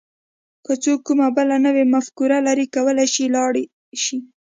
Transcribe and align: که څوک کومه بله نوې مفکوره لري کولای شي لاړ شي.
که 0.65 0.73
څوک 0.83 0.99
کومه 1.07 1.27
بله 1.37 1.55
نوې 1.65 1.83
مفکوره 1.93 2.39
لري 2.47 2.65
کولای 2.75 3.07
شي 3.13 3.25
لاړ 3.35 3.53
شي. 4.03 4.17